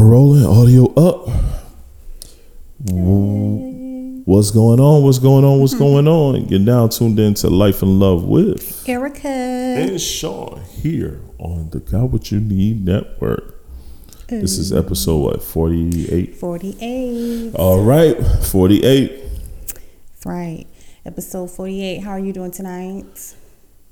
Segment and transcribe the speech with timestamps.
[0.00, 1.28] Camera rolling, audio up.
[4.24, 5.02] What's going on?
[5.02, 5.60] What's going on?
[5.60, 5.78] What's hmm.
[5.78, 6.48] going on?
[6.48, 9.28] You're now tuned in to Life and Love with Erica.
[9.28, 13.62] and Shon here on the Got What You Need Network.
[14.28, 16.34] This is episode what, 48?
[16.34, 17.54] 48.
[17.56, 19.22] All right, 48.
[20.24, 20.66] Right.
[21.04, 22.02] Episode 48.
[22.02, 23.34] How are you doing tonight?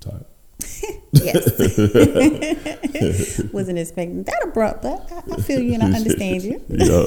[0.01, 0.25] Tired.
[1.11, 1.59] Yes.
[3.53, 6.62] Wasn't expecting that abrupt, but I, I feel you and I understand you.
[6.69, 7.07] Yeah,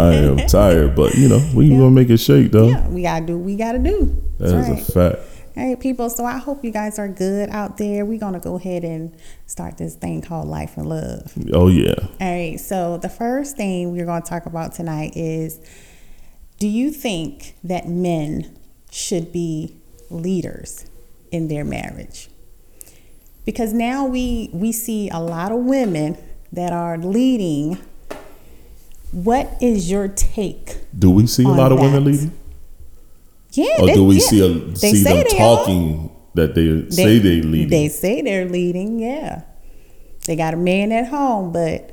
[0.00, 2.68] I am tired, but you know, we gonna make it shake though.
[2.68, 4.20] Yeah, we gotta do what we gotta do.
[4.38, 5.14] That is That's a right.
[5.16, 5.26] fact.
[5.56, 6.10] All right, people.
[6.10, 8.04] So I hope you guys are good out there.
[8.04, 9.16] We're gonna go ahead and
[9.46, 11.32] start this thing called Life and Love.
[11.52, 11.94] Oh yeah.
[11.98, 12.58] All right.
[12.58, 15.60] So the first thing we're going to talk about tonight is
[16.58, 18.56] do you think that men
[18.90, 19.76] should be
[20.10, 20.84] leaders
[21.30, 22.28] in their marriage?
[23.44, 26.16] Because now we we see a lot of women
[26.52, 27.78] that are leading.
[29.12, 30.76] What is your take?
[30.96, 32.32] Do we see a lot of women leading?
[33.52, 34.20] Yeah, Or they- do we yeah.
[34.26, 35.38] see a, They see them they are.
[35.38, 37.68] talking that they, say they leading?
[37.70, 39.00] They say they're leading.
[39.00, 39.42] Yeah,
[40.26, 41.90] they got a man at home, but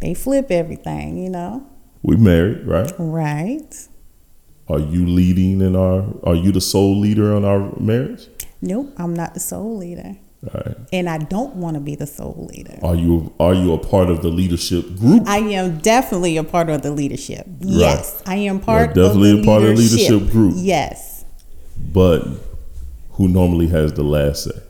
[0.00, 1.18] they flip everything.
[1.18, 1.66] You know,
[2.02, 2.92] we married, right?
[2.98, 3.88] right?
[4.68, 6.04] Are you leading in our?
[6.22, 8.28] Are you the sole leader in our marriage?
[8.60, 10.16] Nope, I'm not the sole leader.
[10.44, 10.76] All right.
[10.92, 12.78] And I don't want to be the sole leader.
[12.82, 15.26] Are you are you a part of the leadership group?
[15.26, 17.46] I am definitely a part of the leadership.
[17.60, 20.54] Yes, I am part definitely of the a part of the leadership group.
[20.56, 21.24] Yes.
[21.92, 22.24] But
[23.12, 24.62] who normally has the last say?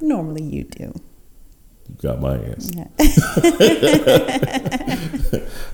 [0.00, 0.92] Normally you do.
[2.02, 2.70] Got my answer.
[2.76, 2.86] Yeah.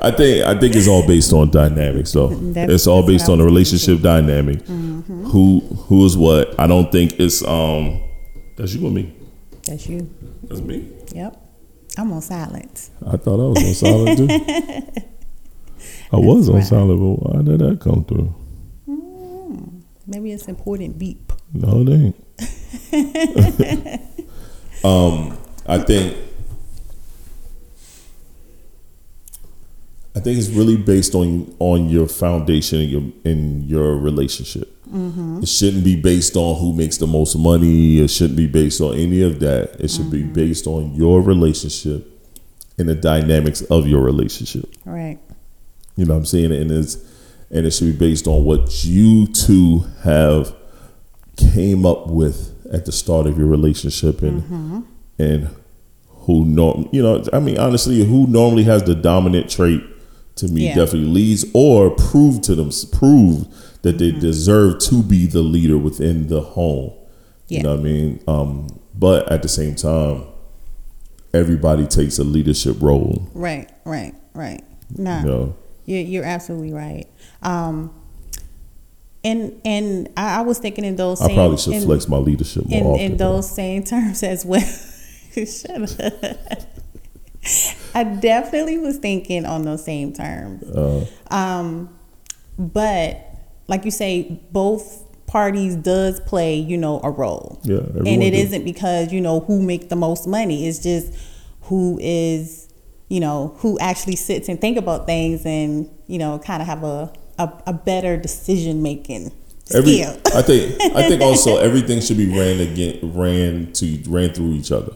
[0.01, 2.29] I think I think it's all based on dynamics, though.
[2.29, 4.63] That's- it's all based on the relationship dynamic.
[4.67, 6.59] Who who is what?
[6.59, 8.01] I don't think it's um.
[8.57, 9.15] That's you and me.
[9.65, 10.09] That's you.
[10.45, 10.89] That's me.
[11.13, 11.41] Yep.
[11.99, 12.91] I'm on silence.
[13.07, 14.29] I thought I was on silent too.
[16.13, 16.65] I was on right.
[16.65, 18.35] solid, but why did that come through?
[20.07, 21.33] Maybe it's important beep.
[21.53, 22.17] No, it ain't.
[24.85, 26.17] um, I think
[30.17, 34.71] I think it's really based on on your foundation in your in your relationship.
[34.89, 35.41] Mm-hmm.
[35.43, 37.99] It shouldn't be based on who makes the most money.
[37.99, 39.81] It shouldn't be based on any of that.
[39.81, 40.33] It should be mm-hmm.
[40.33, 42.07] based on your relationship
[42.79, 44.73] and the dynamics of your relationship.
[44.85, 45.19] Right.
[45.97, 46.53] You know what I'm saying?
[46.53, 46.97] And it's
[47.51, 50.55] and it should be based on what you two have
[51.37, 54.81] came up with at the start of your relationship and mm-hmm.
[55.19, 55.49] And
[56.09, 59.83] who norm you know, I mean honestly, who normally has the dominant trait
[60.37, 60.75] to me Yeah.
[60.75, 63.47] definitely leads or prove to them prove
[63.83, 66.93] that they deserve to be the leader within the home.
[67.49, 67.59] Yeah.
[67.59, 68.21] You know what I mean?
[68.27, 70.25] Um, but at the same time,
[71.35, 73.29] everybody takes a leadership role.
[73.35, 73.71] Right.
[73.85, 74.15] Right.
[74.33, 74.63] Right.
[74.97, 75.21] Nah.
[75.21, 75.57] You know.
[75.87, 77.05] You're, you're absolutely right.
[77.43, 77.93] Um,
[79.23, 81.21] and and I, I was thinking in those.
[81.21, 83.05] I probably should in, flex my leadership more in, often.
[83.05, 84.63] in those same terms as well.
[85.35, 86.61] Shut up.
[87.95, 90.65] I definitely was thinking on those same terms.
[90.65, 91.97] Uh, Um,
[92.59, 93.21] but
[93.67, 97.61] like you say, both parties does play, you know, a role.
[97.65, 100.67] Yeah, and it not because you know who make the most money.
[100.67, 101.13] It's just
[101.63, 102.69] who is,
[103.09, 106.85] you know, who actually sits and think about things and you know, kind of have
[106.85, 109.33] a a, a better decision making
[109.75, 110.21] every, skill.
[110.35, 114.73] I think I think also everything should be ran again ran to ran through each
[114.73, 114.95] other.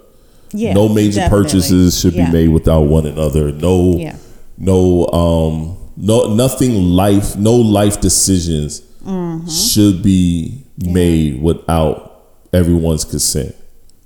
[0.53, 1.45] Yeah, no major definitely.
[1.45, 2.27] purchases should Yeah.
[2.27, 3.53] be made without one another.
[3.53, 4.17] No, Yeah.
[4.57, 9.49] no, um, no, nothing life, no life decisions Mm-hmm.
[9.49, 12.23] should be made without
[12.53, 13.55] everyone's consent.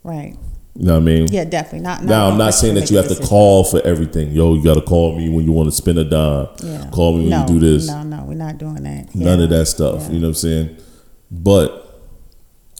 [0.05, 0.37] Right.
[0.79, 1.27] You know what I mean?
[1.31, 1.81] Yeah, definitely.
[1.81, 4.33] Not, Now I'm not saying that you have a to call for everything.
[4.33, 6.49] Yo, you got to call me when you want to spend a dime.
[6.65, 6.87] Yeah.
[6.91, 7.87] Call me when no, you do this.
[7.89, 9.15] No, no, we're not doing that.
[9.15, 9.45] None Yeah.
[9.45, 10.03] of that stuff.
[10.07, 10.13] Yeah.
[10.13, 10.71] You know what I'm saying?
[11.31, 12.01] But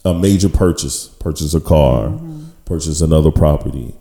[0.05, 2.32] a major purchase, purchase a car, Mm-hmm.
[2.65, 3.95] Purchase another property,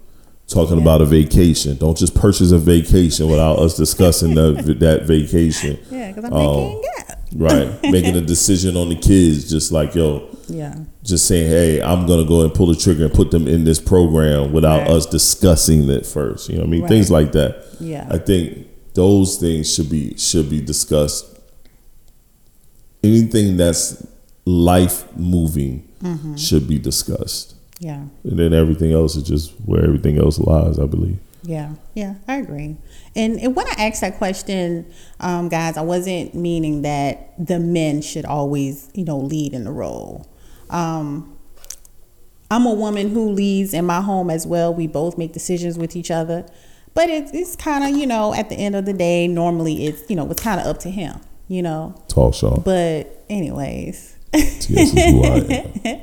[0.47, 1.77] talking about a vacation.
[1.77, 5.79] Don't just purchase a vacation without us discussing the, that vacation.
[5.89, 7.15] Yeah, because I'm yeah.
[7.33, 7.81] Right.
[7.91, 10.75] Making a decision on the kids, just like, yo, Yeah.
[11.03, 13.79] just saying, hey, I'm gonna go and pull the trigger and put them in this
[13.79, 14.91] program without Right.
[14.91, 16.49] us discussing it first.
[16.49, 16.81] You know what I mean?
[16.81, 16.89] Right.
[16.89, 17.65] Things like that.
[17.79, 18.05] Yeah.
[18.11, 21.25] I think those things should be should be discussed.
[23.03, 24.05] Anything that's
[24.45, 26.35] life moving Mm-hmm.
[26.35, 27.53] should be discussed.
[27.81, 28.05] Yeah.
[28.23, 31.17] And then everything else is just where everything else lies, I believe.
[31.41, 32.77] Yeah, yeah, I agree.
[33.15, 34.85] And, and when I asked that question,
[35.19, 39.71] um, guys, I wasn't meaning that the men should always, you know, lead in the
[39.71, 40.29] role.
[40.69, 41.35] Um,
[42.51, 44.71] I'm a woman who leads in my home as well.
[44.71, 46.45] We both make decisions with each other.
[46.93, 50.07] But it's it's kind of you know at the end of the day, normally it's
[50.09, 51.95] you know it's kind of up to him, you know.
[52.09, 52.61] Talk Shon.
[52.63, 54.17] But anyways.
[54.69, 56.01] Yes, is who I am.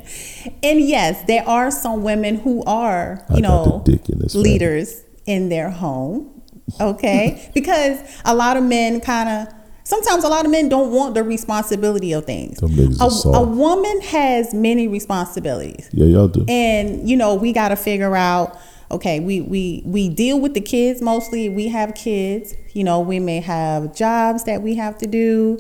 [0.63, 4.51] And yes, there are some women who are, you know, in this family.
[4.51, 6.43] leaders in their home.
[6.81, 7.51] Okay?
[7.55, 9.55] because a lot of men kind of
[9.85, 12.61] sometimes a lot of men don't want the responsibility of things.
[12.63, 15.89] A, a woman has many responsibilities.
[15.93, 16.45] Yeah, y'all do.
[16.47, 18.59] And you know, we got to figure out
[18.91, 21.49] okay, we we we deal with the kids mostly.
[21.49, 25.59] We have kids, you know, we may have jobs that we have to do.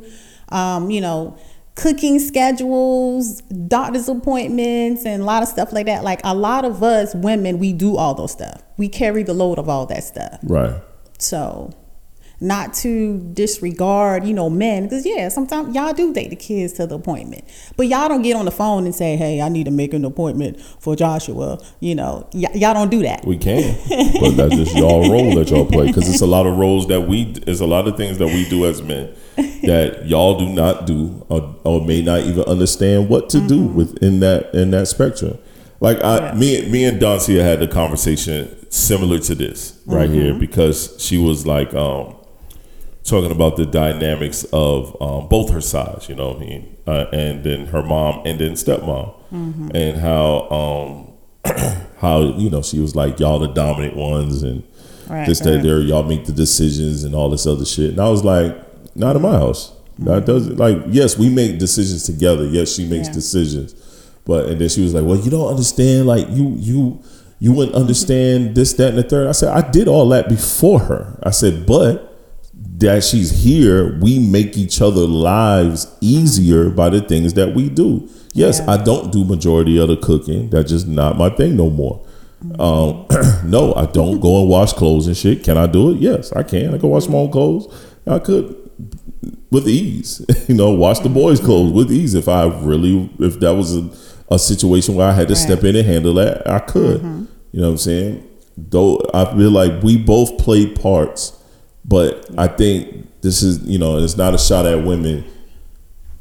[0.51, 1.37] Um, you know,
[1.79, 6.03] cooking schedules, doctor's appointments and a lot of stuff like that.
[6.03, 8.63] Like a lot of us women, we do all those stuff.
[8.77, 10.41] We carry the load of all that stuff.
[10.43, 10.75] Right.
[11.19, 11.73] So,
[12.41, 16.87] not to disregard, you know, men, because yeah, sometimes y'all do take the kids to
[16.87, 17.45] the appointment,
[17.77, 20.05] but y'all don't get on the phone and say, "Hey, I need to make an
[20.05, 23.25] appointment for Joshua." You know, y- y'all don't do that.
[23.27, 23.77] We can,
[24.21, 27.03] but that's just y'all role that y'all play because it's a lot of roles that
[27.03, 29.13] we, it's a lot of things that we do as men
[29.65, 34.21] that y'all do not do or, or may not even understand what to do within
[34.21, 35.39] that in that spectrum.
[35.81, 36.35] Like I, Yeah.
[36.35, 41.47] me, me and Dancia had a conversation similar to this right here because she was
[41.47, 42.17] like um,
[43.09, 47.07] talking about the dynamics of um, both her sides, you know, what I mean, uh,
[47.13, 49.15] and then her mom and then stepmom,
[49.75, 51.13] and how um,
[51.99, 54.63] how you know she was like y'all the dominant ones and
[55.09, 55.63] Right, this that right.
[55.63, 58.55] there y'all make the decisions and all this other shit, and I was like,
[58.95, 59.73] not in my house.
[60.01, 62.45] That doesn't like yes, we make decisions together.
[62.47, 63.15] Yes, she makes Yeah.
[63.15, 63.75] decisions,
[64.27, 66.07] but and then she was like, well, you don't understand.
[66.07, 67.03] Like you you
[67.41, 69.29] you wouldn't understand this that and the third.
[69.29, 71.19] I said I did all that before her.
[71.23, 72.08] I said, but
[72.79, 78.09] that she's here, we make each other lives easier by the things that we do.
[78.33, 78.73] Yes, Yeah.
[78.73, 80.51] I don't do majority of the cooking.
[80.51, 82.05] That's just not my thing no more.
[82.45, 82.61] Mm-hmm.
[82.61, 85.43] Um, no, I don't go and wash clothes and shit.
[85.43, 85.99] Can I do it?
[85.99, 86.73] Yes, I can.
[86.75, 87.67] I can wash my own clothes.
[88.07, 88.55] I could
[89.51, 90.25] with ease.
[90.49, 91.47] you know, wash the boys' mm-hmm.
[91.47, 92.15] clothes with ease.
[92.15, 93.91] If I really, if that was a,
[94.31, 95.43] a situation where I had to Right.
[95.43, 97.01] step in and handle that, I could.
[97.01, 97.25] Mm-hmm.
[97.51, 98.25] You know what I'm saying?
[98.57, 101.38] Though I feel like we both played parts,
[101.89, 105.25] but I think this is, you know, it's not a shot at women.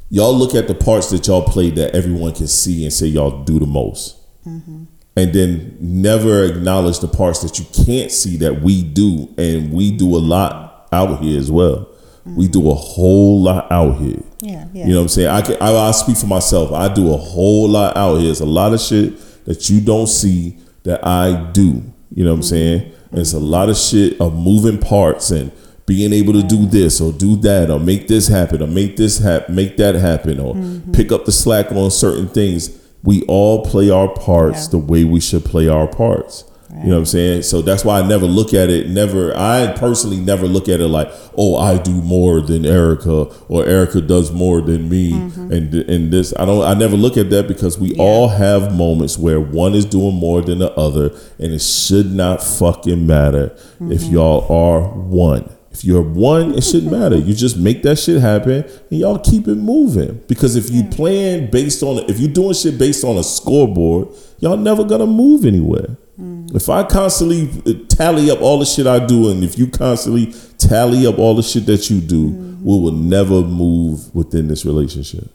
[0.08, 3.44] Y'all look at the parts that y'all played that everyone can see and say y'all
[3.44, 4.16] do the most.
[4.46, 4.84] Mm-hmm.
[5.16, 9.34] And then never acknowledge the parts that you can't see that we do.
[9.36, 11.88] And we do a lot out here as well.
[12.24, 12.52] We mm-hmm.
[12.52, 14.22] do a whole lot out here.
[14.40, 14.86] Yeah, yeah.
[14.86, 15.28] You know what I'm saying?
[15.28, 16.72] I can I, I speak for myself.
[16.72, 18.30] I do a whole lot out here.
[18.30, 21.82] It's a lot of shit that you don't see that I do.
[22.14, 22.42] You know what I'm mm-hmm.
[22.42, 22.92] saying?
[23.12, 25.50] It's a lot of shit of moving parts and
[25.86, 29.18] being able to do this or do that or make this happen or make this
[29.18, 30.92] happen, make that happen or mm-hmm.
[30.92, 32.78] pick up the slack on certain things.
[33.02, 34.70] We all play our parts Yeah.
[34.72, 36.44] the way we should play our parts.
[36.70, 37.42] You know what I'm saying?
[37.42, 38.90] So that's why I never look at it.
[38.90, 43.64] Never, I personally never look at it like, oh, I do more than Erica, or
[43.64, 45.50] Erica does more than me, mm-hmm.
[45.50, 46.34] and and this.
[46.38, 46.62] I don't.
[46.62, 48.02] I never look at that because we Yeah.
[48.02, 52.42] all have moments where one is doing more than the other, and it should not
[52.42, 54.14] fucking matter if mm-hmm.
[54.14, 55.48] y'all are one.
[55.70, 57.16] If you're one, it shouldn't matter.
[57.16, 60.20] You just make that shit happen, and y'all keep it moving.
[60.28, 64.08] Because if you playing based on, if you doing shit based on a scoreboard,
[64.40, 65.96] y'all never gonna move anywhere.
[66.20, 66.37] Mm-hmm.
[66.54, 70.32] If I constantly uh, tally up all the shit I do, and if you constantly
[70.56, 72.26] tally up all the shit that you do,
[72.62, 75.30] we will never move within this relationship.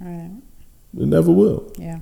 [0.00, 0.30] All right.
[0.98, 1.72] It never will.
[1.76, 1.98] Yeah.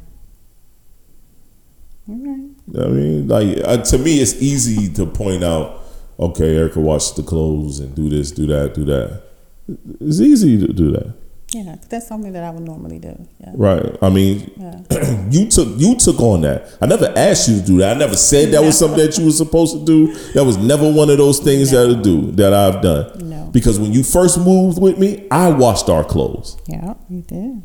[2.09, 2.51] All right.
[2.79, 5.81] I mean, like uh, to me, it's easy to point out.
[6.19, 9.23] Okay, Erica, wash the clothes and do this, do that, do that.
[10.01, 11.15] It's easy to do that,
[11.55, 13.15] Yeah, that's something that I would normally do.
[13.41, 13.51] Yeah.
[13.55, 13.97] right?
[14.01, 15.27] I mean, Yeah.
[15.31, 16.67] you took you took on that.
[16.81, 17.97] I never asked you to do that.
[17.97, 20.15] I never said that was something that you were supposed to do.
[20.33, 23.29] That was never one of those things that I do that I've done.
[23.29, 23.51] No.
[23.53, 26.57] Because when you first moved with me, I washed our clothes.
[26.67, 27.63] Yeah, you did.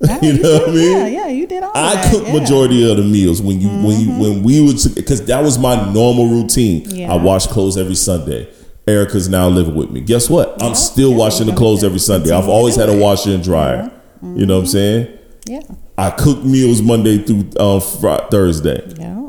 [0.22, 0.92] You know what I mean?
[0.96, 2.10] Yeah, yeah, you did all I that.
[2.12, 2.28] cook yeah.
[2.28, 2.38] Mm-hmm.
[2.42, 5.92] majority of the meals when you when you when we would because that was my
[5.92, 6.88] normal routine.
[6.88, 7.12] Yeah.
[7.12, 8.48] I washed clothes every Sunday.
[8.88, 10.00] Erica's now living with me.
[10.00, 10.60] Guess what?
[10.62, 12.30] I'm still yeah, washing the clothes every Sunday.
[12.34, 13.90] I've always had a washer and dryer.
[14.22, 15.18] You know what I'm saying?
[15.46, 15.60] Yeah,
[15.96, 18.82] I cook meals Monday through uh, Fri Thursday.
[18.98, 19.28] yeah,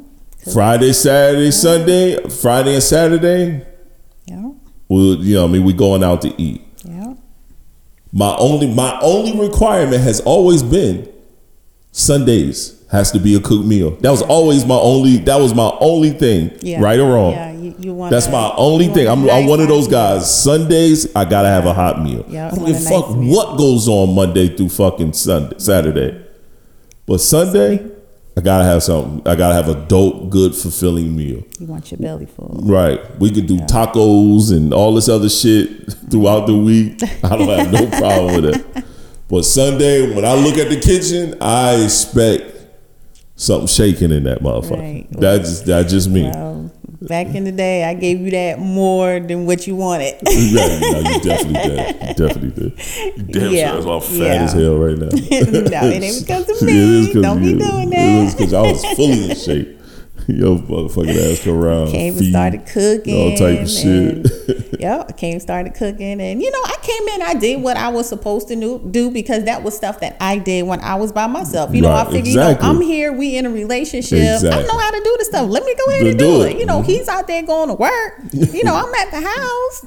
[0.54, 3.66] Friday, Saturday, Sunday, Friday and Saturday,
[4.26, 4.50] yeah,
[4.88, 6.62] we you know, I mean, we going out to eat.
[6.84, 7.14] yeah.
[8.12, 11.08] My only my only requirement has always been
[11.92, 13.92] Sundays has to be a cooked meal.
[13.98, 15.18] That was always my only.
[15.18, 16.82] That was my only thing, Yeah.
[16.82, 17.34] right or wrong.
[17.34, 17.52] Yeah,
[17.84, 19.08] you, want That's my only thing.
[19.08, 20.34] I'm, a I'm one of those guys.
[20.44, 22.26] Sundays, I gotta have a hot meal.
[22.28, 26.26] Yeah, I don't give a fuck nice what goes on Monday through fucking Sunday, Saturday,
[27.06, 27.90] but Sunday,
[28.38, 29.28] I gotta have something.
[29.28, 31.44] I gotta have a dope, good, fulfilling meal.
[31.60, 32.62] You want your belly full.
[32.64, 33.00] Right.
[33.20, 37.02] We could do tacos and all this other shit throughout the week.
[37.24, 38.86] I don't have no problem with it.
[39.28, 42.60] But Sunday, when I look at the kitchen, I expect
[43.36, 44.80] something shaking in that motherfucker.
[44.80, 45.12] Right.
[45.12, 46.32] That just that just me.
[47.02, 50.16] Back in the day, I gave you that more than what you wanted.
[50.28, 52.08] yeah, no, you definitely did.
[52.08, 53.18] You definitely did.
[53.18, 54.44] You damn Yeah, sure I'm fat yeah.
[54.44, 55.06] as hell right now.
[55.12, 57.22] no, it ain't because of It me.
[57.22, 58.38] Don't be doing It is that.
[58.38, 59.79] because I was fully in shape.
[60.38, 61.88] Yo, motherfucking ass come around.
[61.88, 63.16] Came and feed, started cooking.
[63.32, 63.86] all type of shit.
[63.86, 67.22] and- Yep, I came started cooking, and you know, I came in.
[67.22, 68.56] I did what I was supposed to
[68.92, 71.76] do, because that was stuff that I did when I was by myself.
[71.76, 72.66] You know, Right, I figured, exactly.
[72.68, 73.12] you know, I'm here.
[73.12, 74.20] We in a relationship.
[74.20, 74.64] I Exactly.
[74.68, 75.50] know how to do the stuff.
[75.50, 76.52] Let me go ahead Then and do do it.
[76.54, 76.60] it.
[76.60, 76.86] You know, Mhm.
[76.86, 78.22] he's out there going to work.
[78.32, 79.86] You know, I'm at the house.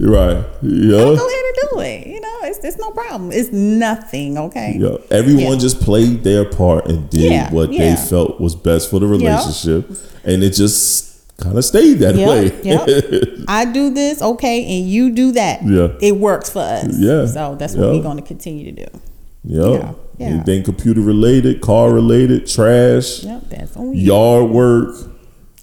[0.00, 0.36] Right.
[0.36, 0.98] I'll Yeah.
[0.98, 2.06] go ahead and do it.
[2.06, 3.30] You know, it's it's no problem.
[3.32, 4.38] It's nothing.
[4.38, 4.76] Okay.
[4.78, 4.96] Yeah.
[5.10, 5.58] Everyone Yeah.
[5.58, 7.94] just played their part and did Yeah, what yeah.
[7.94, 9.90] they felt was best for the relationship.
[10.24, 11.06] And it just
[11.38, 12.52] kind of stayed that way.
[12.62, 13.24] Yep, yep.
[13.48, 15.60] I do this, okay, and you do that.
[15.66, 15.88] Yeah.
[16.00, 16.98] It works for us.
[16.98, 18.98] Yeah, So that's what we're going to continue to do.
[19.44, 19.80] Yep.
[19.82, 20.26] Yeah, yeah.
[20.34, 24.94] Anything computer related, car related, trash, Yep, that's yard work,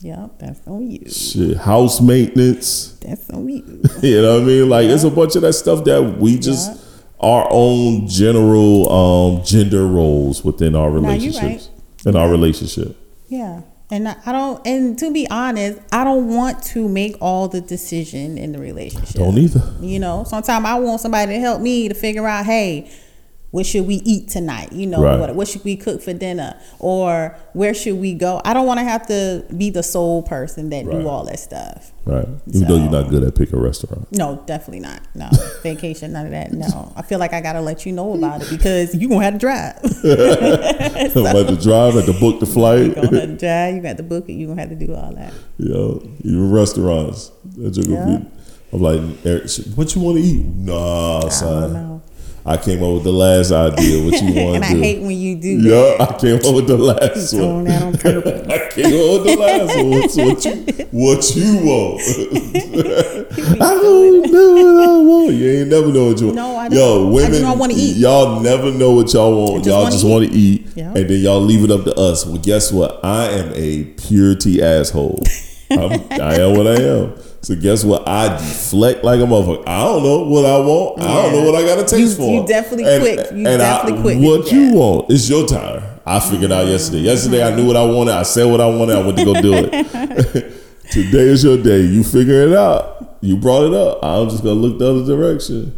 [0.01, 1.09] Yep, that's on you.
[1.09, 2.91] shit, house maintenance.
[3.01, 3.81] That's on you.
[4.01, 4.69] You know what I mean?
[4.69, 6.77] Like it's a bunch of that stuff that we just Yeah.
[7.19, 11.19] our own general um, gender roles within our you right.
[11.19, 11.69] relationships.
[12.05, 12.95] In our relationship.
[13.27, 13.61] Yeah.
[13.89, 17.61] And I I don't, and to be honest, I don't want to make all the
[17.61, 19.15] decision in the relationship.
[19.15, 19.63] Don't either.
[19.81, 22.91] You know, sometimes I want somebody to help me to figure out, hey,
[23.51, 24.73] what should we eat tonight?
[24.73, 25.19] You know, Right.
[25.19, 26.55] what, what should we cook for dinner?
[26.79, 28.41] Or where should we go?
[28.43, 30.99] I don't want to have to be the sole person that Right.
[30.99, 31.91] do all that stuff.
[32.05, 32.27] Right.
[32.53, 34.07] Even though you're not good at picking a restaurant.
[34.11, 34.99] No, definitely not.
[35.15, 35.29] No,
[35.63, 36.51] vacation, none of that.
[36.53, 39.33] No, I feel like I gotta let you know about it because you gonna have
[39.33, 39.75] to drive.
[40.03, 43.75] I'm about to drive, have to book the flight you gonna have to drive.
[43.75, 44.33] You got to book it.
[44.33, 45.33] You gonna have to do all that.
[45.57, 47.31] Yo, even restaurants.
[47.57, 48.17] That just gonna Yeah.
[48.19, 48.25] be-
[48.73, 48.99] I'm like,
[49.75, 50.45] what you want to eat?
[50.45, 51.96] Nah, I don't son.
[52.47, 54.03] I came up with the last idea.
[54.05, 54.79] What you want and to I do?
[54.79, 56.01] hate when you do yeah, that.
[56.15, 57.63] I came up with the last Doing one.
[57.65, 58.47] that on purpose.
[58.49, 60.09] I came up with the last one.
[60.09, 62.01] So what you, what you want?
[63.61, 65.33] I don't know what I want.
[65.33, 66.35] You ain't never know what you want.
[66.37, 67.07] No, I Yo, don't.
[67.07, 67.97] I women, just don't wanna eat.
[67.97, 69.63] Y'all never know what y'all want.
[69.63, 70.87] just y'all wanna just want to eat, Yeah.
[70.93, 72.25] and then y'all leave it up to us.
[72.25, 73.03] Well, guess what?
[73.03, 75.21] I am a purity asshole.
[75.69, 77.13] I'm, I am what I am.
[77.41, 78.07] So guess what?
[78.07, 79.63] I deflect like a motherfucker.
[79.67, 81.01] I don't know what I want.
[81.01, 82.41] I don't know what I got to taste You- for.
[82.41, 83.31] you definitely quick.
[83.31, 85.11] You definitely quick to What you want?
[85.11, 85.83] It's your time.
[86.05, 86.99] I figured out yesterday.
[87.03, 88.13] Yesterday I knew what I wanted.
[88.15, 88.95] I said what I wanted.
[88.97, 90.53] I went to go do it.
[90.91, 91.81] Today is your day.
[91.81, 93.17] You figure it out.
[93.21, 93.99] You brought it up.
[94.03, 95.77] I'm just gonna look the other direction.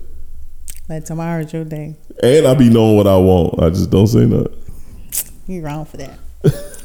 [0.88, 1.96] But tomorrow's your day.
[2.22, 3.62] And I be knowing what I want.
[3.62, 4.54] I just don't say nothing.
[5.48, 6.20] You're wrong for that.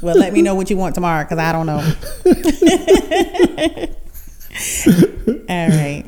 [0.03, 1.83] well, let me know what you want tomorrow because I don't know.
[5.49, 6.05] All right.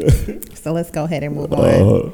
[0.55, 1.65] So let's go ahead and move on.
[1.65, 2.11] Uh,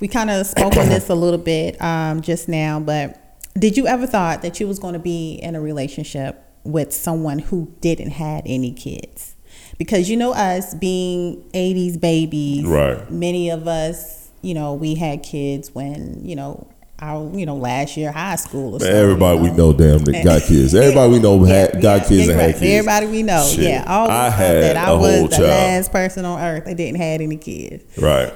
[0.00, 3.86] we kind of spoke on this a little bit um, just now, but did you
[3.86, 8.10] ever thought that you was going to be in a relationship with someone who didn't
[8.10, 9.34] had any kids?
[9.78, 13.10] Because you know us being 80s babies, Right.
[13.10, 16.68] Many of us, you know, we had kids when, you know,
[17.00, 20.24] our, you know, last year high school or man, everybody you we know damn that
[20.24, 20.74] got kids.
[20.74, 22.46] Everybody we know had, got kids yeah, and right.
[22.50, 22.62] had kids.
[22.88, 23.64] Everybody we know, Shit.
[23.64, 23.84] yeah.
[23.86, 25.48] All I I had that I a was whole the child.
[25.48, 27.84] last person on earth that didn't had any kids.
[27.98, 28.32] Right.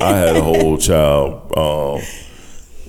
[0.00, 2.00] I had a whole child, um,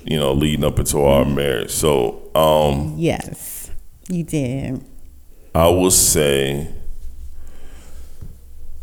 [0.04, 1.70] you know, leading up into our marriage.
[1.70, 3.70] So um, Yes,
[4.08, 4.84] you did.
[5.54, 6.68] I will say,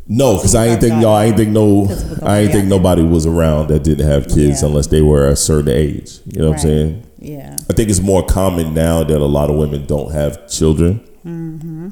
[0.09, 1.13] No, because I ain't think y'all.
[1.15, 1.83] I ain't think no.
[1.83, 4.67] Because it was I ain't think nobody was around that didn't have kids Yeah.
[4.69, 6.19] unless they were a certain age.
[6.25, 7.03] You know what I'm saying?
[7.19, 7.57] Yeah.
[7.69, 11.01] I think it's more common now that a lot of women don't have children.
[11.25, 11.89] Mm-hmm.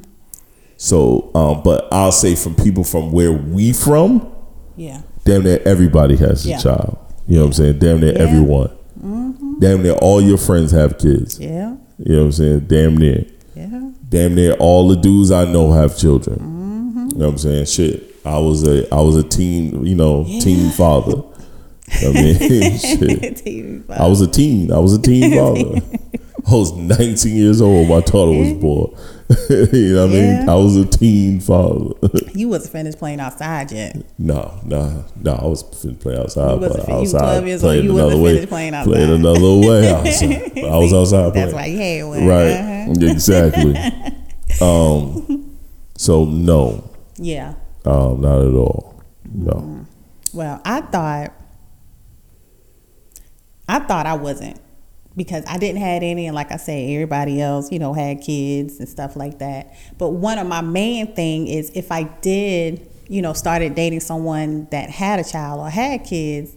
[0.78, 4.26] So, um, but I'll say from people from where we from,
[4.76, 5.02] Yeah.
[5.24, 6.58] damn near everybody has a Yeah.
[6.58, 6.98] child.
[7.26, 7.78] You know what I'm saying?
[7.80, 8.18] Damn near Yeah.
[8.20, 8.28] Mm-hmm.
[8.28, 8.70] everyone.
[9.58, 11.38] Damn near all your friends have kids.
[11.40, 11.76] Yeah.
[11.98, 12.60] You know what I'm saying?
[12.68, 13.24] Damn near.
[13.54, 13.90] Yeah.
[14.08, 16.36] Damn near all the dudes I know have children.
[16.38, 16.55] Mm-hmm.
[17.16, 17.64] You know what I'm saying?
[17.66, 18.14] Shit.
[18.26, 21.22] I was a I was a teen, you know, teen father.
[22.04, 22.36] I mean,
[22.78, 23.88] shit.
[23.90, 24.70] I was a teen.
[24.72, 25.80] I was a teen father.
[26.48, 27.88] I was 19 years old.
[27.88, 28.90] When my daughter was born.
[29.72, 30.48] you know what I mean?
[30.48, 31.94] I was a teen father.
[32.34, 33.96] You wasn't finished playing outside yet.
[34.18, 35.32] no, no, no.
[35.32, 37.90] I was finna play outside, You wasn't fin- you was outside 12 years old, you
[37.92, 38.34] another wasn't way.
[38.34, 38.92] finished playing outside.
[38.92, 40.58] Playing another way outside.
[40.58, 41.54] I was outside That's playing.
[41.54, 42.26] why you had one.
[42.26, 42.52] Right.
[42.52, 43.10] Uh-huh.
[43.12, 43.76] Exactly.
[44.60, 45.56] um.
[45.98, 47.54] So no, Yeah.
[47.84, 49.02] um, not at all.
[49.24, 49.86] No.
[50.32, 51.32] Well, I thought
[53.68, 54.60] I thought I wasn't
[55.16, 58.78] because I didn't have any, and like I say, everybody else, you know, had kids
[58.78, 59.74] and stuff like that.
[59.98, 64.68] But one of my main thing is if I did, you know, started dating someone
[64.70, 66.54] that had a child or had kids,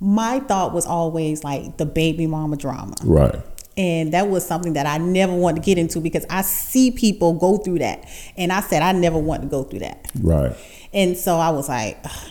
[0.00, 2.94] my thought was always like the baby mama drama.
[3.04, 3.36] Right.
[3.76, 7.32] And that was something that I never wanted to get into because I see people
[7.32, 8.06] go through that.
[8.36, 10.10] And I said I never want to go through that.
[10.20, 10.54] Right.
[10.92, 12.30] And so I was like, "Ugh,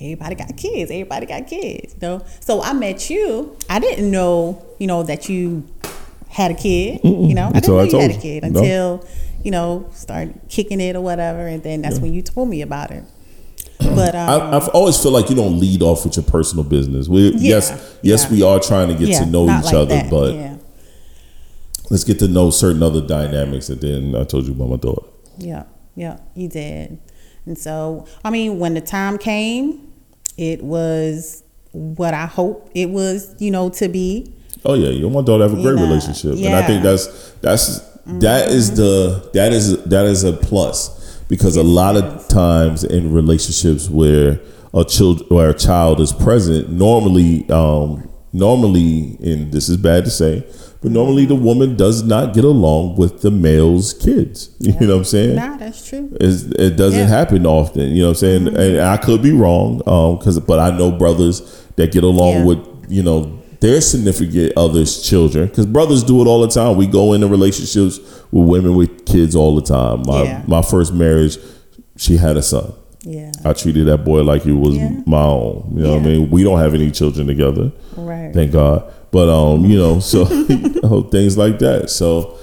[0.00, 0.90] everybody got kids.
[0.90, 1.94] Everybody got kids.
[2.00, 2.24] You know.
[2.40, 3.56] So I met you.
[3.68, 5.64] I didn't know, you know, that you
[6.28, 7.00] had a kid.
[7.04, 8.48] You know, I didn't know I you had a kid No.
[8.60, 9.06] until
[9.44, 12.90] you know started kicking it or whatever, and then that's when you told me about
[12.90, 13.04] it.
[13.82, 17.08] But um, I, I've always feel like you don't lead off with your personal business.
[17.08, 18.30] We, Yeah, yes, yes, yeah.
[18.30, 20.08] we are trying to get yeah, to know each like other, that.
[20.10, 20.56] but yeah,
[21.90, 23.68] let's get to know certain other dynamics.
[23.68, 25.06] And then I told you about my daughter.
[25.38, 26.98] yeah, yeah, you did.
[27.44, 29.92] And so, I mean, when the time came,
[30.36, 34.32] it was what I hope it was, you know, to be.
[34.64, 36.66] Oh yeah, you and my daughter have a great know, relationship, and I.
[36.66, 41.96] Think that's that's that is the that is that is a plus because a lot
[41.96, 44.40] of times in relationships where
[44.72, 50.10] a child where a child is present, normally um, normally, and this is bad to
[50.10, 50.46] say,
[50.82, 54.50] but normally the woman does not get along with the male's kids.
[54.60, 55.36] You know what I'm saying?
[55.36, 56.14] Nah, that's true.
[56.20, 57.06] It's, it doesn't Yeah.
[57.06, 57.90] happen often.
[57.90, 58.40] You know what I'm saying?
[58.46, 58.56] Mm-hmm.
[58.56, 61.40] And I could be wrong, um, because but I know brothers
[61.76, 62.44] that get along Yeah.
[62.44, 62.58] with
[62.88, 65.46] you know their significant others' children.
[65.46, 66.76] Because brothers do it all the time.
[66.76, 68.00] We go into relationships
[68.32, 70.02] with women with kids all the time.
[70.04, 70.42] My Yeah.
[70.48, 71.38] my first marriage,
[71.96, 72.72] she had a son.
[73.04, 73.30] Yeah.
[73.44, 74.90] I treated that boy like he was Yeah.
[75.06, 75.72] my own.
[75.76, 76.30] You know what I mean?
[76.30, 78.32] We don't have any children together Right.
[78.34, 78.84] thank God.
[79.12, 81.90] But um, you know, so you know, things like that.
[81.90, 82.36] So,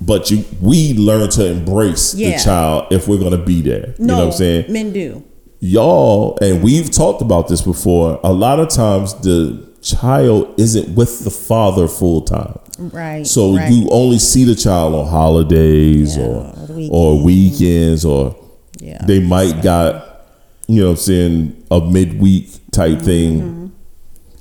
[0.00, 2.36] but you, we learn to embrace Yeah.
[2.38, 3.90] the child if we're gonna be there.
[3.98, 4.72] You no, know what I'm saying?
[4.72, 5.22] men do.
[5.60, 8.20] Y'all, and we've talked about this before.
[8.24, 12.58] A lot of times, the child isn't with the father full time.
[12.78, 13.26] Right.
[13.26, 13.70] So right.
[13.72, 16.54] you only see the child on holidays Yeah, or
[16.90, 18.36] or or weekends or
[18.80, 18.98] Yeah.
[19.06, 20.26] they might got
[20.68, 23.55] you know what I'm saying a midweek type thing.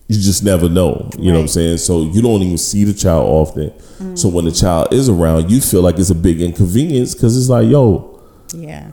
[0.08, 1.10] You just never know.
[1.18, 1.48] You know what I'm.
[1.48, 1.78] Saying?
[1.80, 3.74] So you don't even see the child often.
[4.16, 7.50] So when the child is around, you feel like it's a big inconvenience because it's
[7.50, 8.22] like, yo,
[8.54, 8.92] yeah.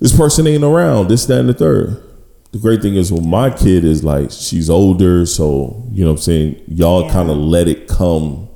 [0.00, 2.00] this person ain't around, this, that, and the third.
[2.52, 6.18] The great thing is when my kid is like she's older, so you know what
[6.18, 7.12] I'm saying, y'all Yeah.
[7.12, 8.48] kind of let it come,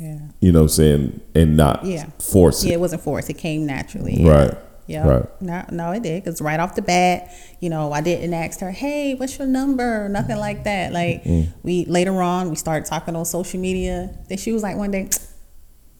[0.00, 0.18] Yeah.
[0.40, 2.06] you know what I'm saying, and not Yeah.
[2.18, 2.68] force it.
[2.68, 3.30] Yeah, it wasn't forced.
[3.30, 4.20] It came naturally.
[4.20, 4.30] Yeah.
[4.30, 4.54] Right.
[4.86, 5.06] Yeah.
[5.06, 5.42] Right.
[5.42, 6.22] No, no, it did.
[6.24, 10.08] Because right off the bat, you know, I didn't ask her, "Hey, what's your number?"
[10.08, 10.92] Nothing like that.
[10.92, 11.48] Like Mm.
[11.62, 14.10] we later on, we started talking on social media.
[14.28, 15.08] Then she was like, one day,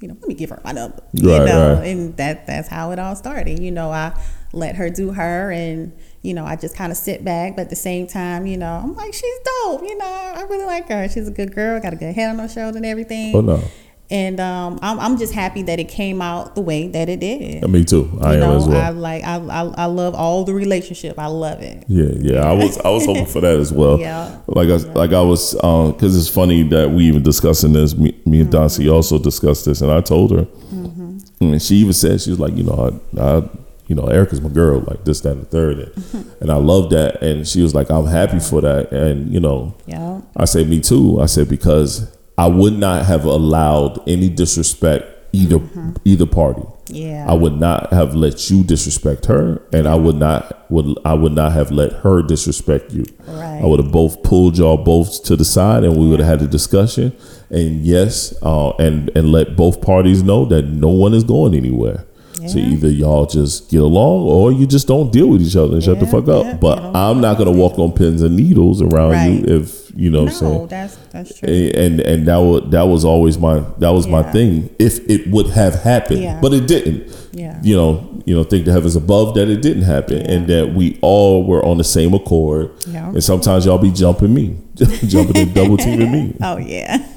[0.00, 1.02] you know, let me give her my number.
[1.12, 1.86] you Right, know, right.
[1.88, 3.58] and that that's how it all started.
[3.58, 4.12] You know, I
[4.52, 7.56] let her do her, and you know, I just kind of sit back.
[7.56, 9.82] But at the same time, you know, I'm like, she's dope.
[9.82, 11.08] You know, I really like her.
[11.08, 11.80] She's a good girl.
[11.80, 13.34] Got a good head on her shoulder and everything.
[13.34, 13.60] Oh no,
[14.08, 17.68] And um, I'm, I'm just happy that it came out the way that it did.
[17.68, 18.16] me too.
[18.22, 18.80] I you am know, as well.
[18.80, 21.18] I like I, I I love all the relationship.
[21.18, 21.84] I love it.
[21.88, 22.48] Yeah, yeah.
[22.48, 23.98] I was I was hoping for that as well.
[23.98, 24.38] Yeah.
[24.46, 27.96] Like I like I was um, because it's funny that we even discussing this.
[27.96, 28.94] Me, me and Doncy mm-hmm.
[28.94, 31.18] also discussed this, and I told her, mm-hmm.
[31.40, 33.48] and she even said she was like, you know, I, I
[33.88, 36.90] you know, Erica's my girl, like this, that, and the third, and, and I love
[36.90, 37.22] that.
[37.22, 40.20] And she was like, I'm happy for that, and you know, Yeah.
[40.36, 41.20] I said, me too.
[41.20, 45.60] I said because I would not have allowed any disrespect either
[46.04, 46.62] either party.
[46.88, 47.26] Yeah.
[47.28, 51.32] I would not have let you disrespect her, and I would not would I would
[51.32, 53.04] not have let her disrespect you.
[53.26, 53.60] Right.
[53.62, 56.42] I would have both pulled y'all both to the side, and we would have had
[56.42, 57.16] a discussion.
[57.50, 62.04] And yes, uh, and and let both parties know that no one is going anywhere.
[62.48, 62.68] So Yeah.
[62.68, 66.00] either y'all just get along, or you just don't deal with each other and shut
[66.00, 66.44] the fuck up.
[66.44, 69.26] yeah, but I'm not gonna walk on pins and needles around Right.
[69.48, 71.48] you if you know I'm saying that's that's true.
[71.48, 75.46] and and that was that was always my that was my thing if it would
[75.48, 76.38] have happened Yeah.
[76.42, 77.58] but it didn't Yeah.
[77.62, 80.98] you know you know think the heavens above that it didn't happen and that we
[81.00, 83.08] all were on the same accord Yeah.
[83.08, 86.98] and sometimes y'all be jumping me jumping and double teaming me Oh yeah,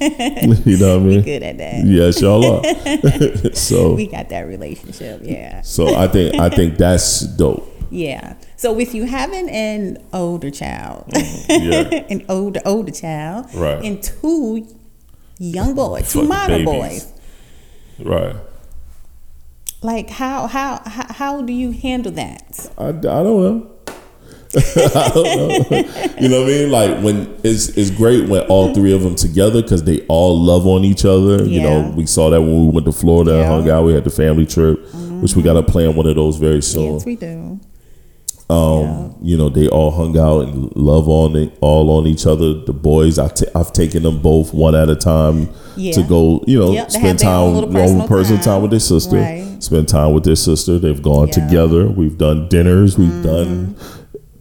[0.64, 1.84] you know what I mean good at that.
[1.84, 5.20] yes y'all are so We got that relationship.
[5.22, 5.60] Yeah.
[5.62, 8.34] so I think I think that's dope Yeah.
[8.56, 11.04] So if you having an older child,
[11.48, 13.82] yeah an older older child, Right.
[13.84, 14.64] and two
[15.38, 17.04] young boys, two minor babies.
[17.08, 17.12] boys,
[18.06, 18.36] right
[19.82, 22.70] like how how how, do you handle that?
[22.78, 23.70] I, I don't know.
[24.56, 25.24] I don't
[25.70, 25.78] know.
[26.20, 26.70] you know what I mean?
[26.70, 30.66] Like when it's it's great when all three of them together because they all love
[30.66, 31.44] on each other.
[31.44, 33.44] You know, we saw that when we went to Florida and Yeah.
[33.46, 33.68] Mm-hmm.
[33.68, 33.84] hung out.
[33.84, 34.78] We had the family trip,
[35.22, 36.94] which we got to plan one of those very soon.
[36.94, 37.60] Yes, we do.
[38.50, 42.54] Um, you know, they all hung out and love on it, all on each other.
[42.54, 45.92] The boys, I t- I've taken them both one at a time Yeah.
[45.92, 48.44] to go, you know, Yep, spend have their own time, own personal personal time.
[48.54, 48.62] time.
[48.62, 49.44] with their sister, Right.
[49.62, 50.78] spend time with their sister.
[50.78, 51.34] They've gone Yeah.
[51.34, 51.46] Mm-hmm.
[51.48, 51.88] together.
[51.88, 52.98] We've done dinners.
[52.98, 53.76] We've done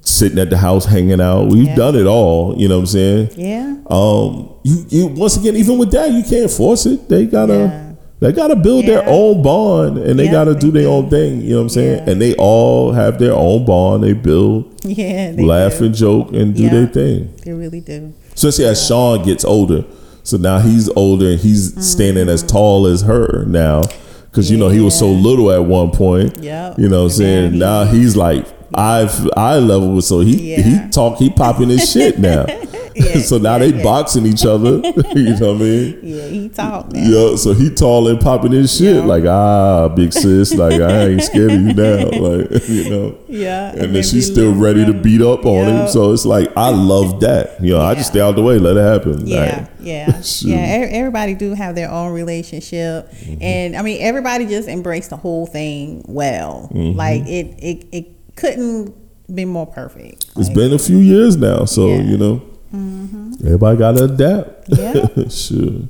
[0.01, 1.49] sitting at the house hanging out.
[1.49, 1.75] We've Yeah.
[1.75, 2.55] done it all.
[2.57, 3.29] You know what I'm saying?
[3.37, 3.75] Yeah.
[3.89, 7.88] um you, you once again even with that you can't force it they gotta
[8.21, 8.29] Yeah.
[8.29, 10.89] they gotta build their own bond and they Yeah, gotta they do their do.
[10.89, 12.11] own thing you know what i'm saying Yeah.
[12.11, 15.31] and they all have their own bond they build Yeah.
[15.31, 15.85] They laugh do.
[15.85, 16.69] and joke and do Yeah.
[16.69, 18.13] their thing They really do.
[18.33, 19.85] especially as sean gets older
[20.23, 23.83] so now he's older and he's standing as tall as her now
[24.29, 25.23] because you know he was so Mm-hmm.
[25.25, 26.77] Little at one point Yep.
[26.79, 30.61] you know what i'm saying now now he's like I've eye level so he Yeah.
[30.61, 32.45] he talk he popping his shit now
[32.99, 34.71] Yeah, so now yeah, they boxing each other
[35.15, 36.27] you know what i mean Yeah.
[36.27, 36.99] He talked now.
[37.01, 41.23] yeah, so he tall and popping his shit like ah, big sis, like I ain't
[41.23, 43.17] scared of you now, like you know.
[43.27, 43.69] Yeah.
[43.71, 45.87] And then then she's still ready to beat up on him.
[45.87, 47.61] So it's like I love that.
[47.61, 49.25] You know, I just stay out the way, let it happen.
[49.27, 50.87] Yeah, Like, yeah, yeah.
[50.91, 53.41] Everybody do have their own relationship, Mm-hmm.
[53.41, 56.69] and I mean, everybody just embraced the whole thing well.
[56.73, 56.97] Mm-hmm.
[56.97, 58.93] Like it, it, it couldn't
[59.33, 60.25] be more perfect.
[60.37, 62.01] it's Like, been a few years now, so Yeah.
[62.01, 62.41] You know,
[62.73, 64.69] everybody gotta adapt.
[64.69, 65.27] Yeah.
[65.29, 65.81] sure.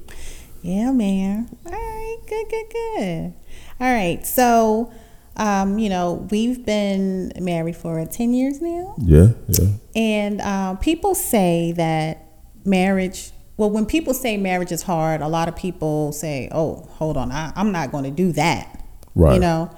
[0.62, 1.50] Yeah, man.
[1.66, 3.34] All right, good, good, good.
[3.80, 4.92] All right, so,
[5.38, 8.96] um, you know, we've been married for ten years now.
[8.98, 9.70] Yeah, yeah.
[9.96, 12.26] And um, people say that
[12.66, 17.18] marriage, well, when people say marriage is hard, a lot of people say, oh, hold
[17.18, 18.84] on, I, I'm not going to do that.
[19.16, 19.34] Right.
[19.34, 19.76] You know,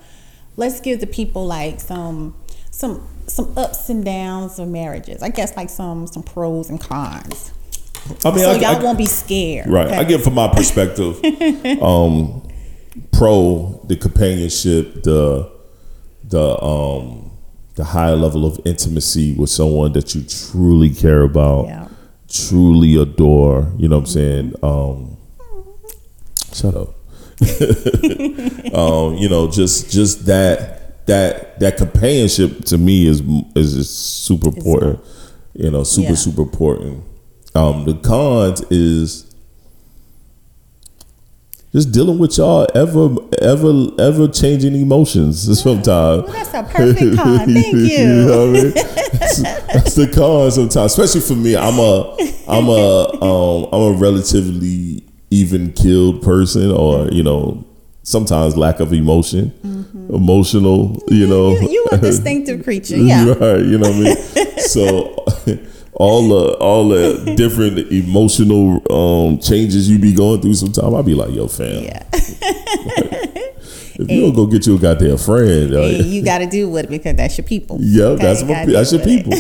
[0.56, 2.36] let's give the people like some,
[2.70, 5.22] some, some ups and downs of marriages.
[5.24, 7.52] I guess like some, some pros and cons.
[8.26, 9.68] I mean, so I, y'all I- won't be scared.
[9.68, 9.88] Right.
[9.88, 9.98] okay?
[9.98, 11.16] I get from my perspective,
[11.82, 12.48] um,
[13.12, 15.52] pro the companionship, the
[16.24, 17.32] the um
[17.76, 21.88] the high level of intimacy with someone that you truly care about, Yeah.
[22.28, 23.72] truly adore.
[23.78, 24.54] You know what I'm saying?
[24.64, 25.18] Um,
[26.54, 26.90] shut up.
[28.74, 33.22] um, you know, just just that that that companionship to me is
[33.56, 35.00] is, is super important.
[35.54, 36.16] You know, super Yeah.
[36.16, 37.04] super important.
[37.54, 39.26] Um, the cons is
[41.74, 46.24] just dealing with y'all ever ever ever changing emotions sometimes.
[46.24, 47.38] Well, that's a perfect con.
[47.54, 48.06] Thank you.
[48.08, 48.72] know what I mean?
[48.74, 49.42] That's,
[49.74, 51.56] that's the con sometimes, especially for me.
[51.56, 52.16] I'm a
[52.48, 57.66] I'm a um, I'm a relatively even killed person, or you know,
[58.04, 59.52] sometimes lack of emotion,
[60.10, 61.02] emotional.
[61.10, 61.64] You know, Mm-hmm.
[61.66, 62.98] You, you a distinctive creature.
[62.98, 63.26] Yeah.
[63.34, 63.60] right.
[63.66, 64.58] You know what I mean?
[64.60, 65.14] so
[65.94, 71.14] all the all the different emotional um, changes you be going through, sometimes I'll be
[71.16, 72.04] like, "Yo, fam, Yeah.
[72.14, 76.86] if you don't go get you a goddamn friend, like, you got to do with
[76.86, 77.78] it because that's your people.
[77.82, 79.06] yeah, Okay, that's my, that's your it.
[79.06, 79.32] people.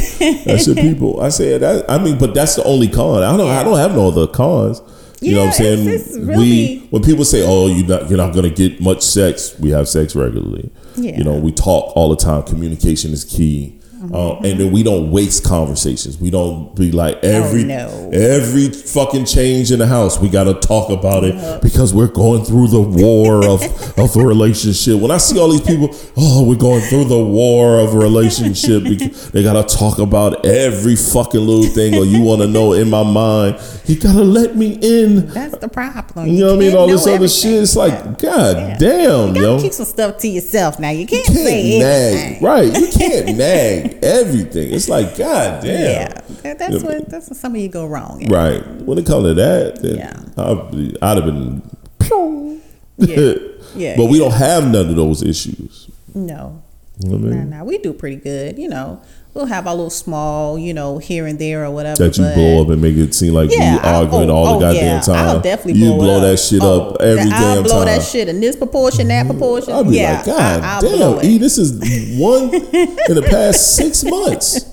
[0.45, 1.21] That's your people.
[1.21, 1.89] I said that.
[1.89, 3.23] I mean, but that's the only con.
[3.23, 3.49] I don't.
[3.49, 4.81] I don't have no other cons.
[5.21, 5.87] You know what I'm saying?
[5.87, 9.69] it's we when people say, "Oh, you're not you're not gonna get much sex," we
[9.69, 10.71] have sex regularly.
[10.95, 11.17] Yeah.
[11.17, 12.41] You know, we talk all the time.
[12.43, 13.79] Communication is key.
[14.01, 14.15] Mm-hmm.
[14.15, 16.17] Uh, and then we don't waste conversations.
[16.19, 18.09] We don't be like every Oh, no.
[18.11, 20.19] every fucking change in the house.
[20.19, 23.61] We got to talk about it because we're going through the war of
[23.99, 24.99] of a relationship.
[24.99, 28.83] When I see all these people, oh, we're going through the war of a relationship.
[29.31, 32.89] They got to talk about every fucking little thing, or you want to know in
[32.89, 33.59] my mind.
[33.85, 35.27] You got to let me in.
[35.27, 36.27] That's the problem.
[36.27, 36.75] You know what I mean?
[36.75, 37.51] All this other everything.
[37.51, 37.63] shit.
[37.63, 38.77] It's like, god Yeah.
[38.77, 39.61] damn, You yo.
[39.61, 40.89] keep some stuff to yourself now.
[40.89, 42.43] You can't, You can't say nag, everything.
[42.43, 42.79] right?
[42.79, 44.73] You can't nag everything.
[44.73, 45.81] It's like, god damn.
[45.81, 46.07] Yeah,
[46.43, 48.23] that, that's what that's what some of you go wrong.
[48.23, 48.31] At.
[48.31, 48.65] Right.
[48.81, 50.19] When it comes to that, then Yeah.
[50.37, 51.61] I'd, I'd have been.
[52.97, 53.33] Yeah.
[53.73, 55.89] Yeah, but we don't have none of those issues.
[56.13, 56.61] No,
[56.99, 57.49] You know I no, mean?
[57.51, 57.63] no.
[57.63, 58.59] We do pretty good.
[58.59, 59.01] You know,
[59.33, 62.07] we'll have our little small, you know, here and there or whatever.
[62.07, 64.45] That you blow up and make it seem like Yeah, we I'll- arguing oh, all
[64.59, 65.01] the oh, goddamn yeah.
[65.01, 65.27] time.
[65.27, 67.43] I'll definitely you blow, blow that shit Oh, up every damn time.
[67.43, 67.85] I'll damn blow time.
[67.85, 69.31] that shit in this proportion, that mm-hmm.
[69.31, 69.73] proportion.
[69.73, 71.25] I'll be yeah, like, God I, damn.
[71.25, 71.71] E, this is
[72.19, 74.67] one in the past six months.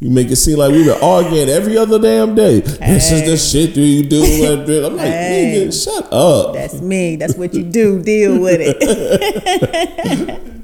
[0.00, 2.60] You make it seem like we've been arguing every other damn day.
[2.60, 4.22] This is the shit that you do.
[4.86, 5.66] I'm like, Hey.
[5.66, 6.54] nigga, shut up.
[6.54, 7.16] That's me.
[7.16, 8.00] That's what you do.
[8.00, 10.40] Deal with it.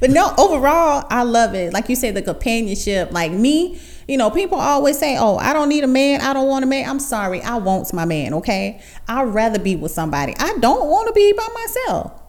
[0.00, 1.72] but no, overall, I love it.
[1.72, 3.12] Like you said, the companionship.
[3.12, 6.20] Like me, you know, people always say, "Oh, I don't need a man.
[6.20, 8.34] I don't want a man." I'm sorry, I want my man.
[8.34, 10.34] Okay, I'd rather be with somebody.
[10.38, 12.22] I don't want to be by myself.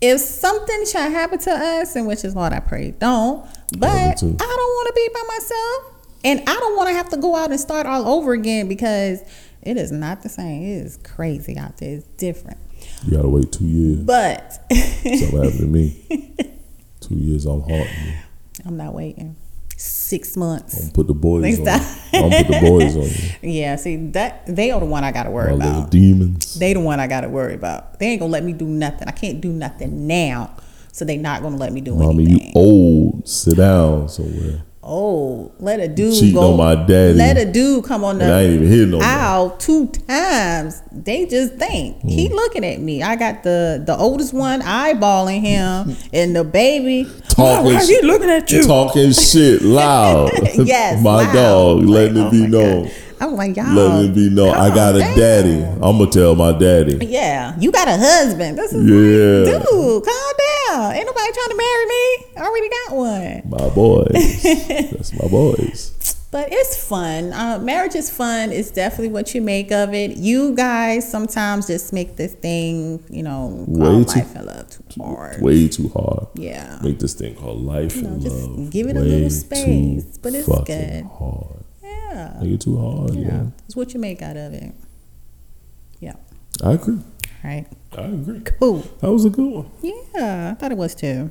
[0.00, 3.46] If something should happen to us, and which is Lord, I pray don't.
[3.76, 4.34] But I too.
[4.34, 7.50] don't want to be by myself, and I don't want to have to go out
[7.50, 9.22] and start all over again because
[9.62, 10.62] it is not the same.
[10.62, 11.96] It is crazy out there.
[11.96, 12.58] It's different.
[13.04, 13.98] You gotta wait two years.
[13.98, 16.34] But Something happened to me.
[17.00, 18.12] Two years, I'm haunting you.
[18.66, 19.36] I'm not waiting.
[19.76, 20.90] Six months.
[20.90, 21.68] Put the boys on.
[21.68, 23.30] I'm gonna put the boys on you.
[23.60, 25.90] Yeah, see that they are the one I gotta worry My about.
[25.90, 26.54] demons.
[26.58, 27.98] They the one I gotta worry about.
[27.98, 29.08] They ain't gonna let me do nothing.
[29.08, 30.54] I can't do nothing now,
[30.92, 32.46] so they not gonna let me do Mommy, anything.
[32.48, 33.26] you old.
[33.26, 34.62] Sit down somewhere.
[34.92, 36.50] Oh, let a dude Cheating go.
[36.50, 37.14] on my daddy.
[37.14, 39.56] Let a dude come on the I ain't even hit no more.
[39.56, 40.82] two times.
[40.90, 42.32] They just think he Mm.
[42.34, 43.00] looking at me.
[43.00, 48.28] I got the the oldest one eyeballing him, and the baby Talking Why he looking
[48.30, 48.64] at you?
[48.64, 50.30] Talking shit loud.
[50.66, 51.32] yes, my loud.
[51.34, 52.82] dog, letting Like, it oh be known.
[52.84, 52.92] God.
[53.22, 53.72] I'm like y'all.
[53.74, 54.54] Letting it be known.
[54.54, 55.62] I got a daddy.
[55.82, 56.98] I'm gonna tell my daddy.
[57.06, 58.58] Yeah, you got a husband.
[58.58, 59.52] This is Yeah.
[59.58, 60.29] like, dude, calm
[60.94, 62.26] Ain't nobody trying to marry me.
[62.36, 63.42] I already got one.
[63.60, 64.42] My boys.
[64.92, 65.96] That's my boys.
[66.32, 67.32] But it's fun.
[67.32, 68.52] Uh, marriage is fun.
[68.52, 70.16] It's definitely what you make of it.
[70.16, 75.02] You guys sometimes just make this thing, you know, Way too- life and love too
[75.02, 75.42] hard.
[75.42, 76.28] Way too hard.
[76.34, 76.78] Yeah.
[76.84, 78.70] Make this thing called life You know, and just love.
[78.70, 81.04] give it a little space, but it's good.
[81.06, 81.64] Hard.
[81.82, 82.38] Yeah.
[82.40, 83.14] Make it too hard.
[83.14, 83.26] Yeah.
[83.26, 83.46] Yeah.
[83.66, 84.72] It's what you make out of it.
[85.98, 86.14] Yeah.
[86.62, 86.98] I agree.
[87.42, 87.66] Right.
[87.96, 88.40] I agree.
[88.58, 88.78] Cool.
[89.00, 89.70] That was a good one.
[89.82, 91.30] Yeah, I thought it was too.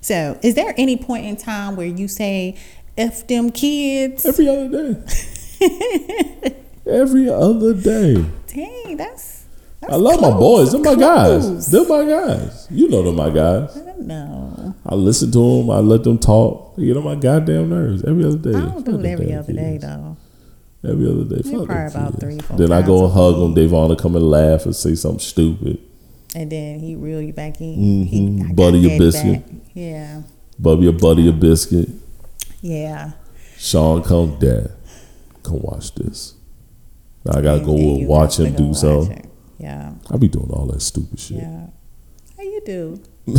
[0.00, 2.56] So, is there any point in time where you say,
[2.96, 4.24] "F them kids"?
[4.24, 5.02] Every other day.
[6.86, 8.24] Every other day.
[8.46, 9.44] Dang, that's.
[9.80, 10.72] that's I love my boys.
[10.72, 11.70] They're my guys.
[11.70, 12.68] They're my guys.
[12.70, 13.76] You know they're my guys.
[13.98, 15.70] No, I listen to them.
[15.70, 16.74] I let them talk.
[16.76, 18.56] You know my goddamn nerves every other day.
[18.58, 20.16] I don't do Fuck it every other day though.
[20.86, 21.42] Every other day.
[21.42, 23.54] Fuck probably about three, four Then I go and hug them.
[23.54, 25.78] Davon to come and laugh and say something stupid.
[26.34, 27.76] And then he reel you back in.
[27.76, 28.06] Mhm.
[28.48, 29.46] He, Butter your biscuit.
[29.46, 29.54] back.
[29.74, 30.22] Yeah,
[30.58, 31.88] Bubby a buddy a biscuit.
[32.60, 33.12] yeah.
[33.56, 34.72] Sean come dad.
[35.42, 36.34] Come watch this.
[37.24, 39.08] Now I gotta And- go and watch him do watch so.
[39.58, 41.38] Yeah, I be doing all that stupid shit.
[41.38, 41.66] yeah.
[42.36, 43.00] How you do?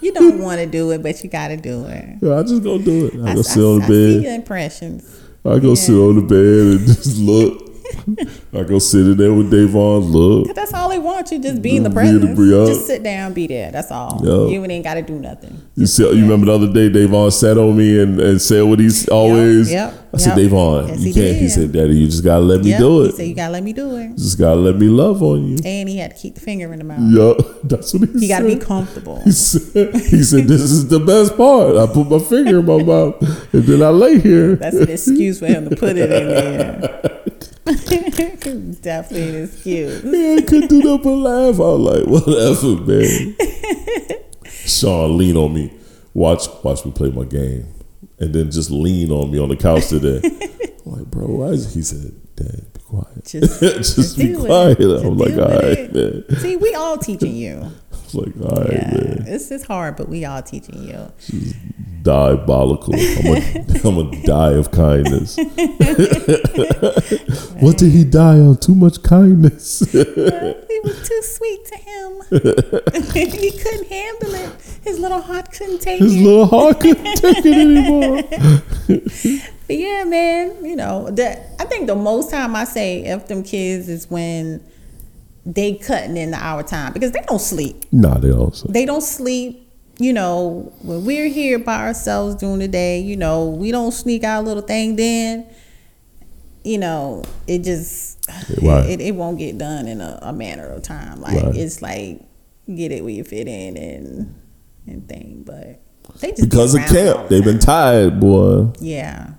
[0.00, 2.16] you don't want to do it, but you got to do it.
[2.22, 3.20] Yeah, I just go do it.
[3.22, 4.22] I I, go sit on the I see bed.
[4.22, 5.04] your impressions.
[5.48, 7.67] I go sit on the bed and just look.
[8.52, 10.54] I go sit in there with Davon, look.
[10.54, 11.38] That's all they want you.
[11.40, 12.38] Just be in the presence.
[12.38, 13.70] Just sit down, be there.
[13.70, 14.20] That's all.
[14.24, 14.52] Yeah.
[14.52, 15.60] You ain't got to do nothing.
[15.76, 18.78] You see, you remember the other day Davon sat on me and, and said what
[18.78, 19.70] he's always.
[19.70, 20.36] yep, I said, yep.
[20.50, 21.36] Davon, Yes, you he can't.
[21.36, 22.78] He said, Daddy, you just gotta let me Yep.
[22.80, 23.06] do it.
[23.06, 25.56] He said you gotta let me do it, just gotta let me love on you.
[25.64, 27.00] and he had to keep the finger in the mouth.
[27.12, 29.20] Yup, that's what he, He gotta be comfortable.
[29.22, 32.82] He said, he said, "This is the best part." I put my finger in my
[32.82, 33.20] mouth,
[33.54, 34.56] and then I lay here.
[34.56, 37.14] That's an excuse for him to put it in there.
[37.68, 40.04] Definitely an excuse.
[40.04, 41.54] Yeah, I couldn't do that but laugh.
[41.56, 43.36] I was like, "Whatever, man."
[44.50, 45.72] Sean, lean on me.
[46.14, 47.66] Watch, watch me play my game,
[48.18, 50.20] and then just lean on me on the couch today.
[50.86, 53.60] I'm like, bro, why is he said, "Dad, be quiet." Just,
[53.96, 54.80] just be quiet.
[54.80, 55.94] I'm like, all right, it.
[55.94, 56.24] man.
[56.40, 57.70] See, we all teaching you.
[57.92, 59.24] I was like, all right, Yeah, man.
[59.26, 61.12] it's it's hard, but we all teaching you.
[62.08, 62.94] Diabolical.
[62.94, 65.36] I'm gonna die of kindness.
[67.60, 68.60] what did he die of?
[68.60, 69.82] Too much kindness.
[70.78, 72.22] It was too sweet to him.
[73.12, 74.50] he couldn't handle it.
[74.84, 76.20] His little heart couldn't take His it.
[76.20, 78.22] little heart couldn't take it anymore.
[79.66, 83.42] But yeah, man, you know, the, I think the most time I say F them
[83.42, 84.62] kids is when
[85.44, 87.84] they cutting in our time because they don't sleep.
[87.90, 88.68] Nah, they also.
[88.68, 89.67] They don't sleep.
[90.00, 94.22] You know, when we're here by ourselves during the day, you know, we don't sneak
[94.22, 95.46] our little thing then.
[96.64, 98.28] You know, it just
[98.62, 98.88] Right.
[98.88, 101.20] it, it won't get done in a, a manner of time.
[101.20, 101.56] Like Right.
[101.56, 102.20] it's like
[102.72, 104.34] get it where you fit in and
[104.86, 105.42] and thing.
[105.44, 105.80] But
[106.20, 107.28] they just Because of camp.
[107.28, 108.68] They've been tired, boy.
[108.80, 109.30] Yeah,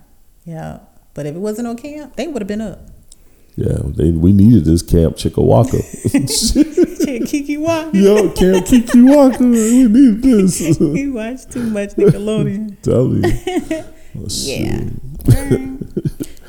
[0.44, 0.80] yeah.
[1.14, 2.89] But if it wasn't on camp, they would have been up.
[3.56, 5.80] Yeah, they, we needed this Camp Chickawaka.
[7.26, 7.94] Kikiwaka.
[7.94, 9.40] Yo, Camp Kikiwaka.
[9.40, 10.58] We need this.
[10.78, 12.80] He watched too much Nickelodeon.
[12.82, 13.84] Tell you.
[14.18, 14.80] Oh, Yeah.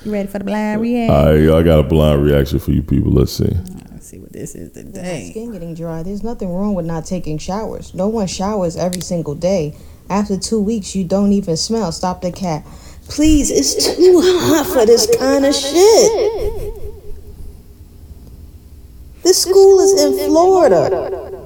[0.04, 1.16] You ready for the blind reaction?
[1.16, 3.12] All right, I got a blind reaction for you people.
[3.12, 3.46] Let's see.
[3.92, 5.30] Let's see what this is My today.
[5.30, 6.02] skin getting dry.
[6.02, 7.94] There's nothing wrong with not taking showers.
[7.94, 9.76] No one showers every single day.
[10.10, 11.92] After two weeks, you don't even smell.
[11.92, 12.66] Stop the cat.
[13.08, 16.71] Please, it's too hot for this kind of shit.
[19.32, 20.90] This school is in Florida.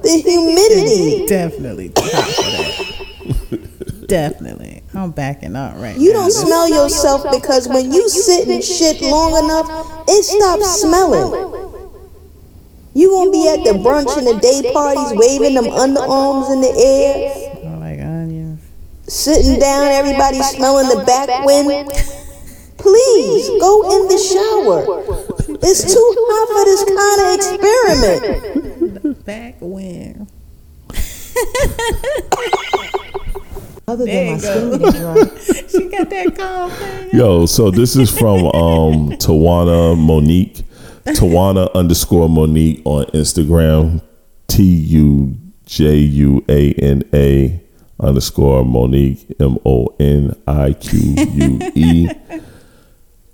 [0.02, 1.24] The humidity.
[1.28, 4.06] Definitely too hot for that.
[4.08, 4.82] Definitely.
[4.92, 6.22] I'm backing up right You now.
[6.22, 11.30] don't smell yourself because when you sit in shit long enough, it stops smelling.
[12.92, 16.74] You gonna be at the brunch and the day parties waving them underarms in the
[16.74, 17.70] air.
[17.70, 18.56] Oh my god, yeah.
[19.06, 21.88] sitting down, everybody smelling the back wind.
[22.78, 25.35] Please go in the shower.
[25.62, 27.34] It's too hot for this kind of
[29.00, 29.24] experiment.
[29.24, 30.28] Back when.
[33.88, 34.78] Other There than my you skin go.
[34.90, 35.14] getting dry.
[35.68, 37.10] she got that cold thing.
[37.12, 40.64] Yo, so this is from um Tujuana Monique.
[41.04, 44.02] Tujuana underscore Monique on Instagram.
[44.48, 47.60] T U J U A N A
[48.00, 50.98] underscore Monique M O N I Q
[51.32, 52.08] U E.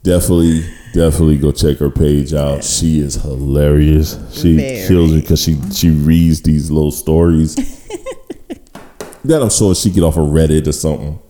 [0.02, 0.62] Definitely,
[0.92, 2.64] definitely go check her page out.
[2.64, 4.18] She is hilarious.
[4.32, 4.88] She Very.
[4.88, 7.54] kills me because she she reads these little stories
[9.24, 11.20] that I'm sure she get off of Reddit or something.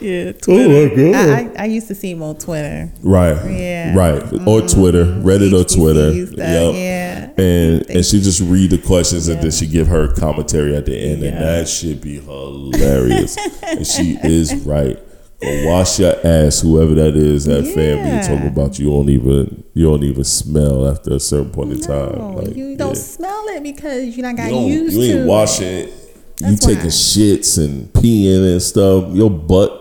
[0.00, 1.14] Yeah, Oh my god!
[1.14, 2.90] I, I, I used to see him on Twitter.
[3.02, 3.50] Right.
[3.50, 3.94] Yeah.
[3.94, 4.22] Right.
[4.22, 4.80] Or mm-hmm.
[4.80, 6.12] Twitter, Reddit or Twitter.
[6.12, 6.74] Yep.
[6.74, 7.30] Yeah.
[7.36, 10.98] And and she just read the questions and then she give her commentary at the
[10.98, 13.36] end, and that should be hilarious.
[13.62, 14.98] and she is right.
[15.42, 18.20] Go wash your ass, whoever that is, that family Yeah.
[18.28, 22.36] talking about you don't even you don't even smell after a certain point in time.
[22.36, 23.02] Like, you don't yeah.
[23.02, 25.92] smell it because you not got You, used you to ain't washing it.
[26.42, 26.88] You taking why.
[26.90, 29.14] shits and peeing and stuff.
[29.14, 29.78] Your butt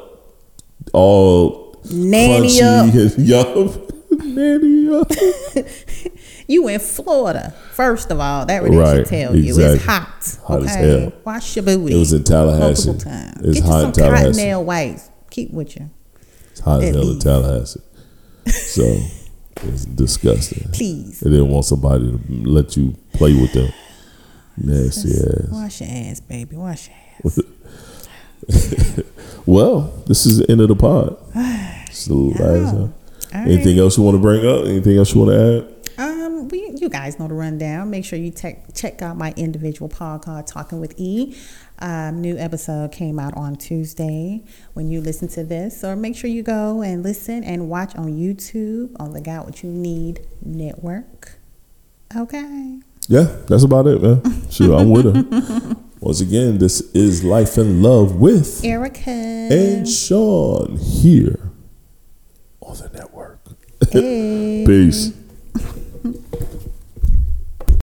[0.93, 3.15] all Nanny crunchy.
[3.17, 3.91] Yup.
[4.26, 5.12] Nanny up.
[6.48, 8.48] You in Florida, first of all.
[8.48, 9.50] That really Right, should tell you.
[9.50, 9.86] It's exactly.
[9.86, 10.38] hot.
[10.45, 11.00] Hot as okay.
[11.02, 11.13] hell.
[11.24, 11.93] Wash your booty.
[11.93, 12.88] It was in Tallahassee.
[12.89, 13.41] multiple times.
[13.45, 14.41] It's Get hot you in some Tallahassee.
[14.41, 15.10] cottonelle whites.
[15.30, 15.89] Keep with you.
[16.52, 17.20] It's hot as hell in.
[17.20, 17.82] Tallahassee.
[18.48, 18.84] So
[19.63, 20.70] it's disgusting.
[20.72, 21.20] Please.
[21.20, 23.72] They didn't want somebody to let you play with them.
[24.58, 25.48] Nasty ass.
[25.52, 26.56] Wash your ass, baby.
[26.56, 27.39] Wash your ass.
[29.46, 31.18] Well, this is the end of the pod.
[31.89, 32.76] It's the last.
[32.76, 32.94] All
[33.34, 33.48] right.
[33.48, 34.65] Anything else you want to bring up?
[34.65, 36.08] Anything else you want to add?
[36.08, 37.89] Um, we, you guys know the rundown.
[37.89, 41.36] Make sure you check check out my individual podcast, Talking with E.
[41.82, 44.44] Um, new episode came out on Tuesday.
[44.74, 48.08] When you listen to this, or make sure you go and listen and watch on
[48.08, 51.34] YouTube on the Got What You Need Network.
[52.15, 52.80] Okay.
[53.08, 54.50] Yeah, that's about it, man.
[54.52, 55.76] Sure, I'm with her.
[56.02, 59.10] Once again, this is Life and Love with Erica.
[59.10, 61.52] and Shon here
[62.62, 63.39] on the network.
[63.92, 64.63] Hey.
[64.68, 65.13] Peace.